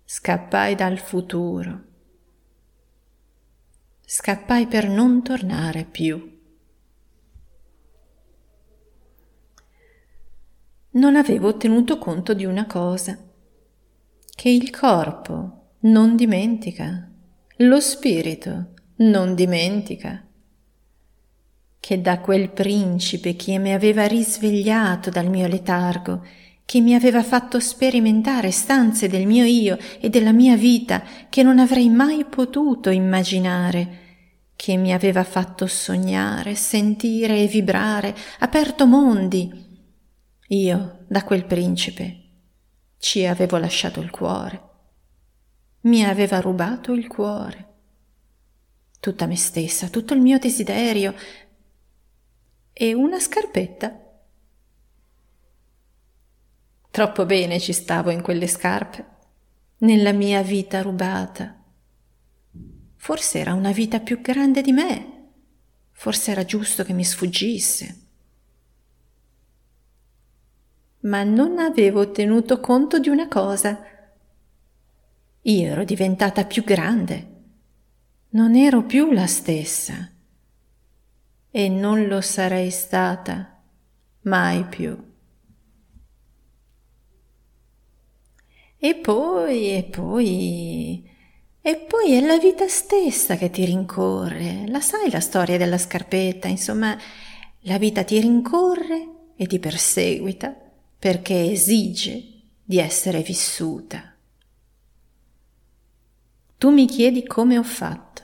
scappai 0.05 0.75
dal 0.75 0.99
futuro. 0.99 1.85
Scappai 4.05 4.67
per 4.67 4.89
non 4.89 5.23
tornare 5.23 5.85
più. 5.85 6.36
Non 10.97 11.15
avevo 11.15 11.59
tenuto 11.59 11.99
conto 11.99 12.33
di 12.33 12.47
una 12.47 12.65
cosa, 12.65 13.19
che 14.35 14.49
il 14.49 14.71
corpo 14.71 15.75
non 15.81 16.17
dimentica, 16.17 17.07
lo 17.59 17.81
spirito 17.81 18.69
non 18.97 19.35
dimentica 19.35 20.25
che 21.79 22.01
da 22.01 22.19
quel 22.21 22.51
principe 22.51 23.37
che 23.37 23.59
mi 23.59 23.75
aveva 23.75 24.07
risvegliato 24.07 25.11
dal 25.11 25.29
mio 25.29 25.47
letargo, 25.47 26.25
che 26.65 26.81
mi 26.81 26.95
aveva 26.95 27.23
fatto 27.23 27.61
sperimentare 27.61 28.51
stanze 28.51 29.07
del 29.07 29.27
mio 29.27 29.45
io 29.45 29.77
e 30.01 30.09
della 30.09 30.33
mia 30.33 30.57
vita 30.57 31.03
che 31.29 31.43
non 31.43 31.59
avrei 31.59 31.91
mai 31.91 32.25
potuto 32.25 32.89
immaginare, 32.89 33.99
che 34.57 34.77
mi 34.77 34.95
aveva 34.95 35.25
fatto 35.25 35.67
sognare, 35.67 36.55
sentire 36.55 37.39
e 37.41 37.47
vibrare, 37.47 38.17
aperto 38.39 38.87
mondi. 38.87 39.66
Io, 40.49 41.05
da 41.09 41.25
quel 41.25 41.45
principe, 41.45 42.23
ci 42.99 43.27
avevo 43.27 43.57
lasciato 43.57 44.01
il 44.01 44.11
cuore. 44.11 44.63
Mi 45.83 46.05
aveva 46.05 46.41
rubato 46.41 46.93
il 46.93 47.09
cuore. 47.09 47.75
Tutta 49.01 49.27
me 49.27 49.37
stessa, 49.37 49.89
tutto 49.89 50.15
il 50.15 50.21
mio 50.21 50.39
desiderio, 50.39 51.15
e 52.73 52.95
una 52.95 53.19
scarpetta. 53.19 54.01
Troppo 56.91 57.27
bene 57.27 57.59
ci 57.59 57.73
stavo 57.73 58.11
in 58.11 58.23
quelle 58.23 58.47
scarpe, 58.47 59.07
nella 59.79 60.13
mia 60.13 60.43
vita 60.43 60.81
rubata. 60.81 61.61
Forse 62.95 63.39
era 63.39 63.53
una 63.53 63.73
vita 63.73 64.01
più 64.01 64.21
grande 64.21 64.63
di 64.63 64.73
me, 64.73 65.31
forse 65.93 66.31
era 66.31 66.45
giusto 66.45 66.85
che 66.85 66.93
mi 66.93 67.05
sfuggisse. 67.05 68.06
Ma 71.07 71.23
non 71.23 71.59
avevo 71.59 72.11
tenuto 72.11 72.59
conto 72.59 72.99
di 72.99 73.09
una 73.09 73.29
cosa. 73.29 73.81
Io 75.43 75.71
ero 75.71 75.85
diventata 75.85 76.45
più 76.45 76.65
grande, 76.65 77.35
non 78.31 78.57
ero 78.57 78.83
più 78.83 79.13
la 79.13 79.29
stessa 79.29 80.11
e 81.49 81.69
non 81.69 82.09
lo 82.09 82.21
sarei 82.21 82.71
stata 82.71 83.63
mai 84.23 84.65
più. 84.65 85.01
E 88.77 88.95
poi, 88.97 89.77
e 89.77 89.85
poi, 89.85 91.09
e 91.61 91.77
poi 91.77 92.13
è 92.15 92.21
la 92.21 92.37
vita 92.37 92.67
stessa 92.67 93.37
che 93.37 93.51
ti 93.51 93.65
rincorre. 93.65 94.65
La 94.67 94.81
sai 94.81 95.09
la 95.11 95.21
storia 95.21 95.57
della 95.57 95.79
scarpetta? 95.79 96.49
Insomma, 96.49 96.99
la 97.61 97.79
vita 97.79 98.03
ti 98.03 98.21
rincorre 98.21 99.33
e 99.37 99.47
ti 99.47 99.61
perseguita 99.61 100.66
perché 100.99 101.51
esige 101.51 102.33
di 102.63 102.79
essere 102.79 103.23
vissuta. 103.23 104.15
Tu 106.59 106.71
mi 106.71 106.87
chiedi 106.87 107.27
come 107.27 107.59
ho 107.59 107.63
fatto. 107.63 108.23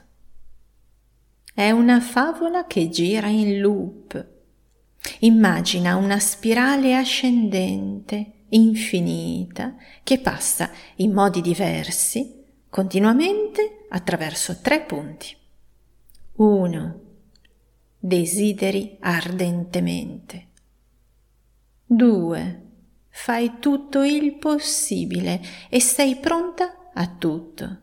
È 1.55 1.71
una 1.71 2.01
favola 2.01 2.67
che 2.67 2.89
gira 2.89 3.29
in 3.29 3.61
loop. 3.61 4.27
Immagina 5.21 5.97
una 5.97 6.19
spirale 6.19 6.97
ascendente, 6.97 8.45
infinita, 8.49 9.77
che 10.03 10.19
passa 10.19 10.71
in 10.97 11.13
modi 11.13 11.43
diversi, 11.43 12.43
continuamente 12.71 13.85
attraverso 13.91 14.61
tre 14.63 14.81
punti. 14.81 15.37
1. 16.37 17.01
Desideri 17.99 18.97
ardentemente. 19.01 20.47
2. 21.95 22.61
Fai 23.11 23.59
tutto 23.59 24.03
il 24.03 24.39
possibile 24.39 25.43
e 25.69 25.79
sei 25.79 26.17
pronta 26.17 26.91
a 26.95 27.07
tutto. 27.07 27.81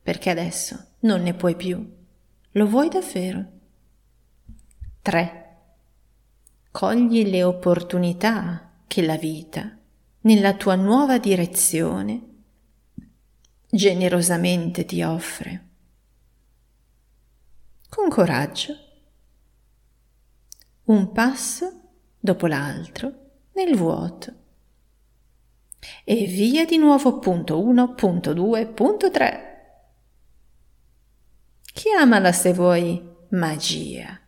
Perché 0.00 0.30
adesso 0.30 0.92
non 1.00 1.22
ne 1.22 1.34
puoi 1.34 1.56
più. 1.56 1.96
Lo 2.52 2.66
vuoi 2.66 2.88
davvero? 2.88 3.46
3. 5.02 5.56
Cogli 6.70 7.28
le 7.28 7.42
opportunità 7.42 8.70
che 8.86 9.04
la 9.04 9.16
vita, 9.16 9.76
nella 10.20 10.54
tua 10.54 10.76
nuova 10.76 11.18
direzione, 11.18 12.26
generosamente 13.68 14.84
ti 14.84 15.02
offre. 15.02 15.66
Con 17.88 18.08
coraggio, 18.08 18.74
un 20.84 21.10
passo 21.10 21.77
dopo 22.18 22.46
l'altro 22.46 23.12
nel 23.52 23.76
vuoto. 23.76 24.32
E 26.04 26.24
via 26.26 26.64
di 26.64 26.76
nuovo 26.76 27.18
punto 27.18 27.60
1, 27.60 27.94
punto 27.94 28.32
2, 28.32 28.66
punto 28.66 29.10
3. 29.10 29.46
Chiamala 31.72 32.32
se 32.32 32.52
vuoi 32.52 33.00
magia. 33.30 34.20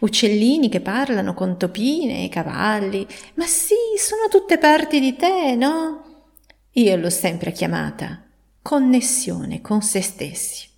Uccellini 0.00 0.68
che 0.68 0.80
parlano 0.80 1.34
con 1.34 1.58
topine 1.58 2.24
e 2.24 2.28
cavalli. 2.28 3.06
Ma 3.34 3.46
sì, 3.46 3.74
sono 3.96 4.28
tutte 4.28 4.58
parti 4.58 5.00
di 5.00 5.16
te, 5.16 5.54
no? 5.56 6.30
Io 6.72 6.96
l'ho 6.96 7.10
sempre 7.10 7.52
chiamata 7.52 8.26
connessione 8.60 9.60
con 9.60 9.82
se 9.82 10.00
stessi. 10.00 10.68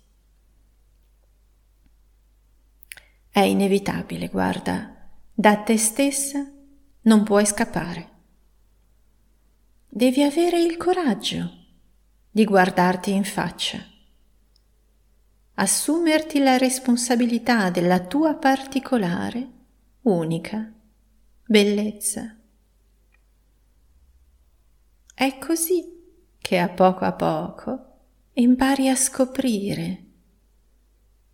È 3.29 3.41
inevitabile, 3.41 4.27
guarda, 4.29 4.94
da 5.37 5.57
te 5.57 5.77
stessa 5.77 6.49
non 7.01 7.23
puoi 7.23 7.45
scappare. 7.45 8.09
Devi 9.85 10.23
avere 10.23 10.61
il 10.61 10.77
coraggio 10.77 11.51
di 12.31 12.45
guardarti 12.45 13.11
in 13.11 13.25
faccia, 13.25 13.85
assumerti 15.55 16.39
la 16.39 16.55
responsabilità 16.55 17.69
della 17.69 17.99
tua 17.99 18.35
particolare, 18.35 19.49
unica 20.03 20.71
bellezza. 21.45 22.33
È 25.13 25.37
così 25.37 25.83
che 26.39 26.59
a 26.59 26.69
poco 26.69 27.03
a 27.03 27.11
poco 27.11 27.97
impari 28.35 28.87
a 28.87 28.95
scoprire, 28.95 30.05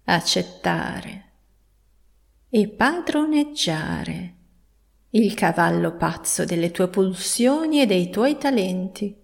accettare 0.06 1.31
e 2.54 2.68
padroneggiare 2.68 4.36
il 5.12 5.34
cavallo 5.34 5.96
pazzo 5.96 6.44
delle 6.44 6.70
tue 6.70 6.90
pulsioni 6.90 7.82
e 7.82 7.86
dei 7.86 8.10
tuoi 8.10 8.38
talenti. 8.38 9.16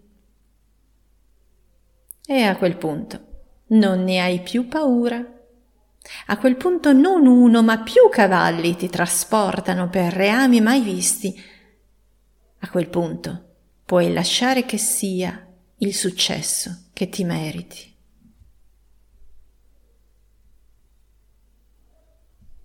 E 2.25 2.41
a 2.41 2.55
quel 2.55 2.77
punto 2.77 3.25
non 3.67 4.05
ne 4.05 4.21
hai 4.21 4.41
più 4.41 4.69
paura. 4.69 5.21
A 6.27 6.37
quel 6.37 6.55
punto 6.55 6.93
non 6.93 7.27
uno 7.27 7.61
ma 7.61 7.79
più 7.79 8.07
cavalli 8.09 8.77
ti 8.77 8.87
trasportano 8.87 9.89
per 9.89 10.13
reami 10.13 10.61
mai 10.61 10.79
visti. 10.79 11.37
A 12.59 12.69
quel 12.69 12.87
punto 12.87 13.55
puoi 13.83 14.13
lasciare 14.13 14.65
che 14.65 14.77
sia 14.77 15.45
il 15.79 15.93
successo 15.93 16.85
che 16.93 17.09
ti 17.09 17.25
meriti. 17.25 17.96